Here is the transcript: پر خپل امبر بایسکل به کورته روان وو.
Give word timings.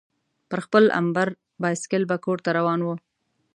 پر 0.49 0.59
خپل 0.65 0.83
امبر 0.99 1.27
بایسکل 1.61 2.03
به 2.09 2.17
کورته 2.25 2.49
روان 2.57 2.79
وو. 2.83 2.95